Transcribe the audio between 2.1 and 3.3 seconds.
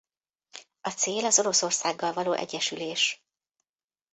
való egyesülés.